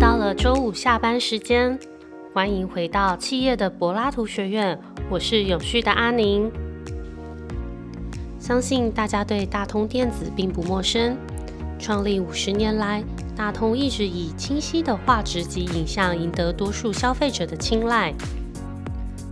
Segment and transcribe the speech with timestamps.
[0.00, 1.76] 到了周五下班时间，
[2.32, 4.78] 欢迎回到企业的柏拉图学院，
[5.10, 6.48] 我是永续的阿宁。
[8.38, 11.16] 相信大家对大通电子并不陌生，
[11.80, 13.02] 创立五十年来，
[13.36, 18.14] 大通一直以清晰的画质及影像赢得多数消费者的青睐。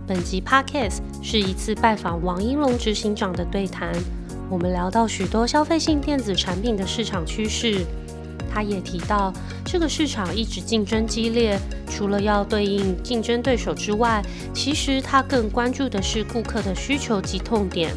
[0.05, 3.93] 本集 Podcast 是一次拜访王英龙执行长的对谈，
[4.49, 7.85] 我们聊到许多消费性电子产品的市场趋势。
[8.57, 9.31] 他也提到，
[9.63, 14.19] 这个市场一直竞争激烈，除了要对应竞争对手之外，
[14.51, 17.93] 其实他更关注的是顾客的需求及痛点。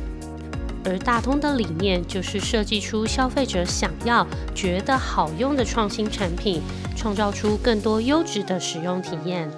[0.84, 6.60] 而大通的理念就是设计出消费者想要、觉得好用的创新产品，
[6.94, 9.50] 创造出更多优质的使用体验。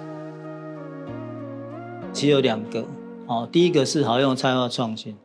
[2.13, 2.87] 其实有两个，
[3.27, 5.17] 哦，第一个是好用、差化创新。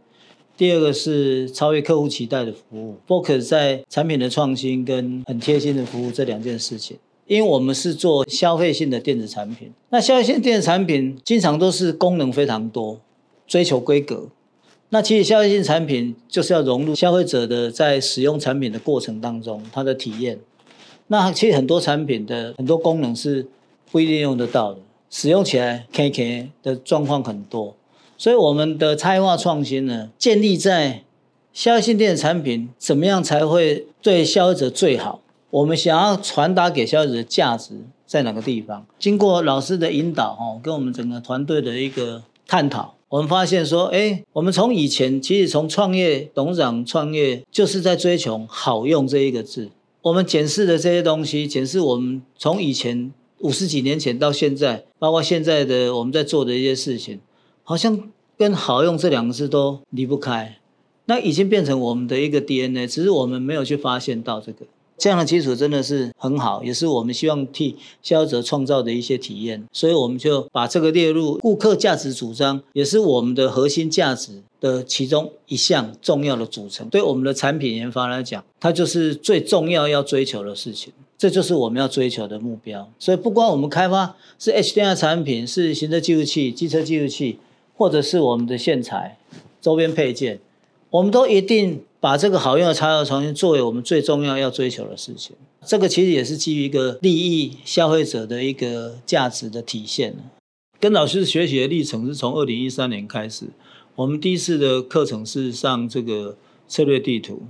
[0.59, 6.99] 第二个是超越客户期待的服务，focus 在产品的创新跟很贴心的服务这两件事情。
[7.29, 12.99] 因为我们是做消费性的电子产品，那消费性电子产品经常都是功能非常多，
[13.47, 14.31] 追求规格。
[14.89, 20.41] 那其实消费性产品就是要融入消费者的在使用产品的过程当中，它的体验。
[21.07, 23.47] 那其实很多产品的很多功能是
[23.93, 27.77] 不一定用得到的，使用起来 K K 的状况很多。
[28.19, 31.05] 所以我们的差异化创新呢，建立在
[31.53, 35.21] 消费性电子产品怎么样才会对消费者最好？
[35.51, 37.75] 我们想要传达给消费者的价值
[38.05, 38.85] 在哪个地方？
[38.99, 49.71] 经过老师的引导哦，跟我们整个团队的一个探讨，我们发现说，哎，我们从以前其实从创业董事长创业就是在追求好用这一个字。
[50.03, 57.21] 我们检视的这些东西，检视我们从以前五十几年前到现在，包括现在的我们在做的一些事情。
[57.69, 60.57] 好像跟好用这两个字都离不开，
[61.05, 64.65] 那已经变成我们的一个 DNA，只是我们没有去发现到这个
[64.97, 76.89] 这样的基础真的是很好，也是我们希望替消费者创造的一些体验，所以我们就把这个列入顾客价值主张，也是我们的核心价值的其中一项重要的组成。
[76.89, 80.95] 对我们的产品研发来讲，它就是最重要要追求的事情。
[81.19, 82.91] 这就是我们要追求的目标。
[82.99, 87.39] 所以不光我们开发是 HDR 产品，是行车记录器、机车记录器。
[87.79, 89.17] 或者是我们的线材、
[89.61, 90.41] 周边配件，
[90.91, 95.37] 我们都一定把这个好用的材料重新作为我们最重要要追求的事情。
[95.65, 100.17] 这个其实也是基于一个利益消费者的一个价值的体现。
[100.81, 103.47] 跟老师学习的历程是从二零一三年开始，
[103.95, 106.37] 我们第一次的课程是上这个
[106.67, 107.43] 策略地图。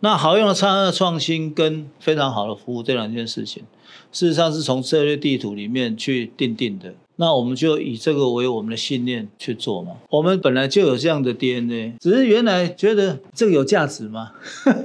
[0.00, 3.64] 那好用的差异创新跟非常好的服务这两件事情，
[4.12, 6.94] 事实上是从策略地图里面去定定的。
[7.20, 9.94] 那我们就以这个为我们的信念去做嘛。
[10.08, 14.30] 我们本来就有这样的 DNA，只是原来觉得这个有价值吗？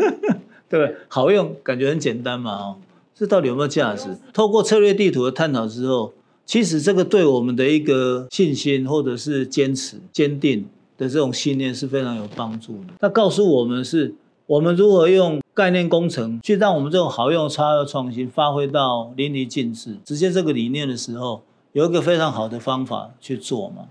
[0.67, 0.95] 对不对？
[1.07, 2.53] 好用，感觉很简单嘛。
[2.53, 2.75] 哦，
[3.13, 4.17] 这到底有没有价值？
[4.33, 6.11] 透过策略地图的探讨之后，
[6.43, 10.65] 其实这个对我们的一个信心或者是坚持、坚定
[10.97, 12.95] 的这种信念是非常有帮助的。
[12.99, 14.15] 它告诉我们是，
[14.47, 21.43] 我们如何用概念工程去让我们这种好用、差的创新发挥到淋漓尽致，实现这个理念的时候。
[21.73, 23.89] 有一个非常好的方法去做嘛？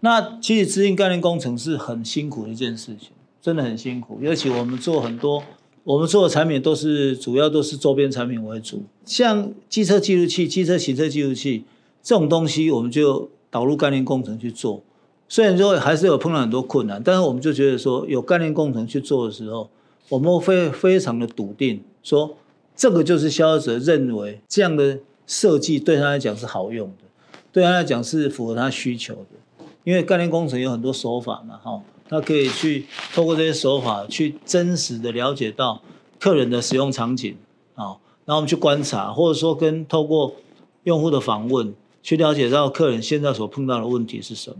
[0.00, 3.10] 那其实资讯概念工程是很辛苦的一件事情，
[3.40, 4.18] 真的很辛苦。
[4.20, 5.42] 尤其我们做很多，
[5.84, 11.64] 我们做的产品都是主要都是周边产品为主，像机车记录器、机车行车记录器
[12.02, 14.82] 这种东西，我们就导入概念工程去做。
[15.28, 19.70] 虽然说还是有碰到很多困难，但是我们就觉得说，有概念工程去做的时候，
[20.08, 22.36] 我们会非常的笃定，说
[22.74, 27.04] 这个就是消费者认为这样的设计对他来讲是好用的。
[27.52, 35.82] 对他来讲是符合他需求的，因为概念工程有很多手法嘛，哈，他可以去透过这些手法去真实的了解到
[36.20, 37.36] 客人的使用场景，
[37.74, 40.36] 啊，然后我们去观察，或者说跟透过
[40.84, 44.58] 用户的访问去了解到客人现在所碰到的问题是什么，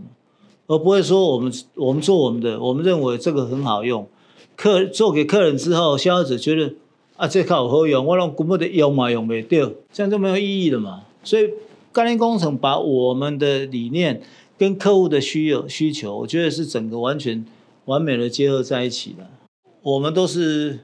[0.67, 4.05] 而不会说我们我们做我们的，我们认为这个很好用，
[4.57, 6.73] 客做给客人之后，消费者觉得
[7.15, 11.49] 啊这靠好用，我让根本的用嘛用没掉，这样就没有意义了嘛，所以。
[11.91, 14.21] 概念工程把我们的理念
[14.57, 17.45] 跟客户的需要需求，我觉得是整个完全
[17.85, 19.27] 完美的结合在一起的。
[19.81, 20.81] 我们都是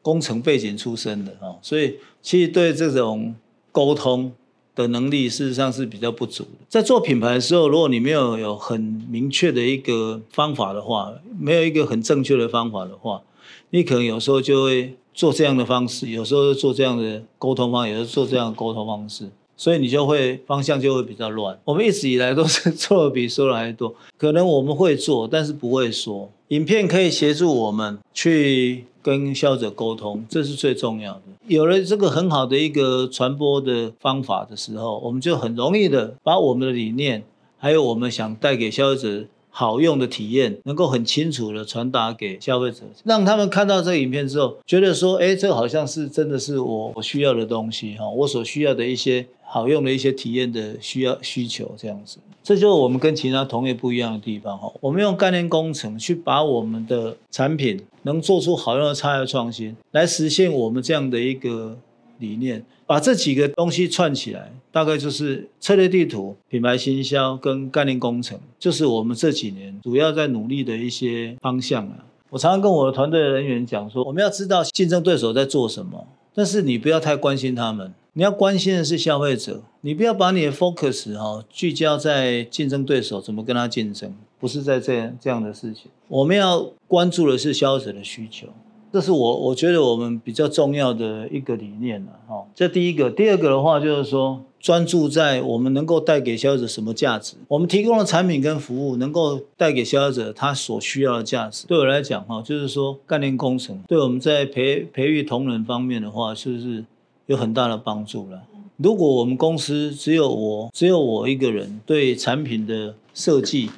[0.00, 3.34] 工程背景出身的哦，所以其实对这种
[3.70, 4.32] 沟通
[4.74, 6.50] 的能力，事实上是比较不足的。
[6.68, 8.80] 在做品牌的时候，如果你没有有很
[9.10, 13.22] 明确的一个方法的话，没有一个很正确的方法的话，
[13.70, 19.28] 你可能有时候就会做这样的方式，有时候做这样的沟通方，有时候做这样的沟通方式。
[19.58, 21.58] 所以你就会方向就会比较乱。
[21.64, 26.30] 我们一直以来都是做的比说的还多，可能我们会做， 但是不会说。
[26.48, 31.22] 影片可以协助我们去跟消费者沟通，这是最重要的。
[31.46, 37.24] 有了这个很好的一个传播的方法的时候，我们就很容易的把我们的理念，
[37.58, 39.24] 还有我们想带给消费者。
[39.50, 54.72] 好用的体验能够很清楚的传达给消费者，让他们看到这个影片之后，觉得说，哎，这好像是真的是我我需要的东西哈，我所需要的一些好用的一些体验的需要需求这样子，这就是我们跟其他同业不一样的地方哈。
[54.80, 61.76] 我们用概念工程去把我们的产品能做出好用的差异创新，来实现我们这样的一个
[62.18, 62.64] 理念。
[62.86, 72.06] 把这几个东西串起来，大概就是策略地图、品牌行销跟概念工程，就是我们这几年主要在努力的一些方向啊。
[72.30, 79.62] 我常常跟我的团队的人员讲说，我们要知道竞争对手在做什么，但是你不要太关心他们，你要关心的是消费者。
[79.82, 85.90] 你不要把你的 focus 哈聚焦在竞争对手怎么跟他竞争，不是在这样这样的事情。
[86.08, 88.48] 我们要关注的是消费者的需求。
[88.90, 92.46] 这是我我觉得我们比较重要的一个理念了，哈。
[92.54, 101.66] 这第一个，第二个的话就是说，专注在我们能够带给消费者什么价值，我们提供的产品跟服务能够带给消费者他所需要的价值。
[101.66, 106.84] 对我来讲，哈，就是说概念工程对我们在培培育同仁方面的话，是不是
[107.26, 108.42] 有很大的帮助了？
[108.78, 113.70] 如果我们公司只有我只有我一个人对产品的设计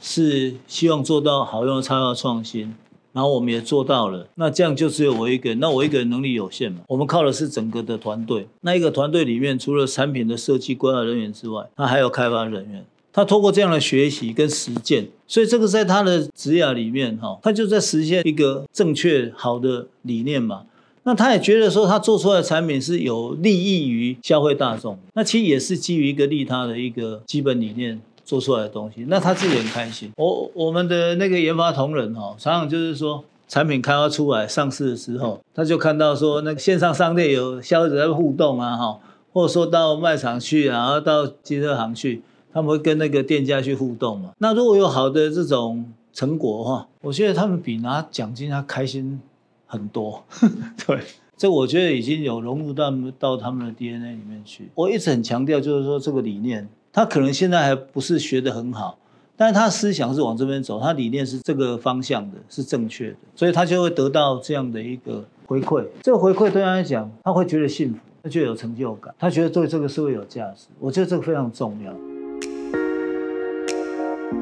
[0.00, 2.74] 是希望做到好用的差异创新。
[3.12, 6.80] 然后我们也做到了，那这样就只有我一个人，那我一个人能力有限嘛？
[6.88, 8.46] 我们靠的是整个的团队。
[8.60, 12.84] 那一个团队里面，除了产品的设计规划人员之外，他还有开发人员。
[13.12, 20.62] 他通过这样的学习跟实践，所以这个在他的职业里面，哈，他就在实现一个正确好的理念嘛。
[21.02, 28.00] 那他也觉得说，他做出来的产品是有利益于消费大众，那其实也是基于一个利他的一个基本理念。
[28.30, 30.08] 做出来的东西，那他自己很开心。
[30.16, 39.00] 我我们的那个研发同仁哈，常常就是说，产品开发出来上市的时候，他就看到说，那个线上商店有消费者在互动啊，哈，
[39.32, 42.22] 或者说到卖场去，然后到机车行去，
[42.52, 44.30] 他们会跟那个店家去互动嘛。
[44.38, 49.20] 那如果有好的这种成果哈，我觉得他们比拿奖金他开心
[49.66, 50.22] 很多。
[50.86, 51.00] 对，
[51.36, 54.70] 这我觉得已经有融入到到他们的 DNA 里面去。
[54.76, 56.68] 我一直很强调，就是说这个理念。
[56.92, 58.98] 他可能现在还不是学得很好，
[59.36, 65.86] 但是他思想是往这边走，他理念是这个方向的，是正确的，所以他就会得到这样的一个回馈。
[66.02, 70.66] 这个回馈对他来讲，他会觉得幸福，他就有成就感，他觉得对这个社会有价值。
[70.80, 71.94] 我觉得这个非常重要。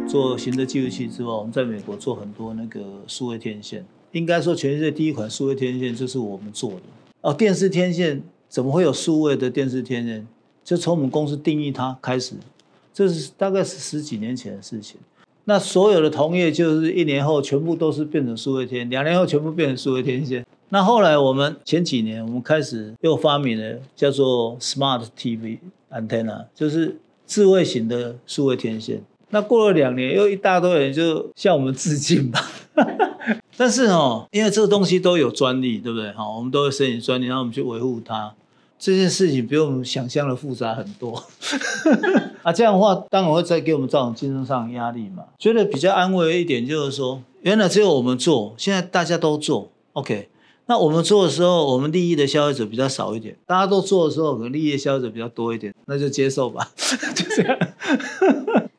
[0.09, 6.83] 做行车记录器之外，我们在美国做很多那个数位天线，应该说全世界第一款数位天线就是我们做的。
[7.21, 10.27] 哦，电视天线怎么会有数位的电视天线？
[10.69, 12.35] 就从我们公司定义它开始，
[12.93, 15.01] 这是大概是十几年前的事情。
[15.47, 20.45] 那所有的同业就是一年后全部都是变成数位天，两年后全部变成数位天线。
[20.69, 25.57] 那后来我们前几年我们开始又发明了叫做 Smart TV
[25.91, 29.03] Antenna，就是智慧型的数位天线。
[29.31, 32.47] 那过了两年，又一大堆人就向我们致敬吧。
[33.57, 36.13] 但是哦，因为这个东西都有专利，对不对？
[36.13, 38.35] 好，我们都会申请专利，然后我们去维护它。
[38.79, 41.25] 这件事情比我们想象的复杂很多，
[42.43, 45.25] 啊，这样的话当然会再给我们造成竞争上的压力嘛。
[45.39, 50.29] 觉得比较安慰一点就是说，原来只有我们做，现在大家都做，OK。
[50.67, 56.71] 那我们做的时候，我们利益的消费者比较少一点，大家都做的时候，可能利益的消费者比较多一点，那就接受吧，
[57.17, 57.59] 就这样。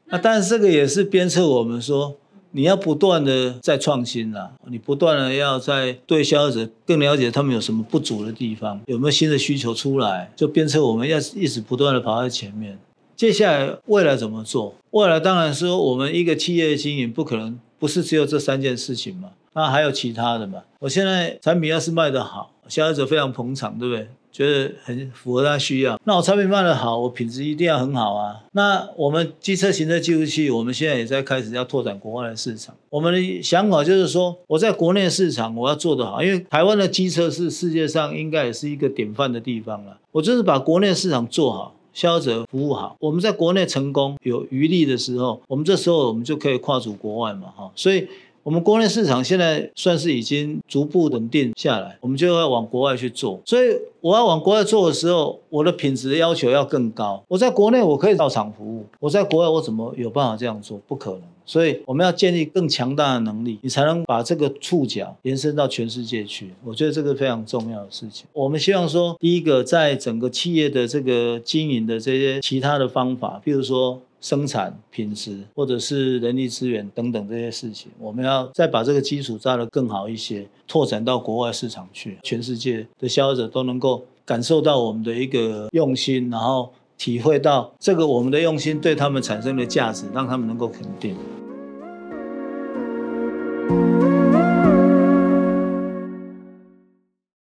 [0.05, 2.15] 那 但是这个也是鞭策我们说。
[2.51, 12.79] 你要不断的在创新啦，你不断的要在对消费者更了解他们有什么不足的地方，有没有新的需求出来，就鞭策我们要一直不断的跑在前面。
[13.15, 14.73] 接下来未来怎么做？
[14.91, 20.63] 未来当然说我们一个企业的经营不可能不是只有这三件事情嘛，那还有其他的嘛。
[20.79, 24.07] 我现在产品要是卖得好，消费者非常捧场，对不对？
[24.31, 28.43] 觉得很符合他需要，那我产品卖的好，我品质一定要很好啊。
[28.51, 32.75] 那我们机车行车记录器，我们现在也在开始要拓展国外的市场。
[32.89, 39.97] 我们的想法就是说，我在国内市场我要做得好，因为台湾的机车是世界上应该也是一个典范的地方了。
[40.11, 42.95] 我就是把国内市场做好，消费者服务好。
[42.99, 47.71] 我们在国内成功有余力的时候，我们这时候我们就可以跨足国外嘛，哈。
[47.75, 48.07] 所以。
[48.49, 53.39] 我们国内市场现在算是已经逐步稳定下来，我们就要往国外去做。
[53.45, 57.23] 所以我要往国外做的时候，我的品质要求要更高。
[57.27, 60.79] 我在国内我可以到场服务，我在国外我怎么有办法这样做？
[60.87, 61.21] 不可能。
[61.45, 66.49] 所以我们要建立更强大的能力，你才能把这个触角延伸到全世界去。
[66.63, 68.25] 我觉得这个非常重要的事情。
[68.33, 91.15] 我们希望说，第一个，在整个企业的这个经营的这些其他的方法，比如说生产品质，或者是人力资源等等这些事情，我们要再把这个基础扎得更好一些，拓展到国外市场去，全世界的消费者都能够感受到我们的一个用心，然后体会到这个我们的用心对他们产生的价值，让他们能够肯定。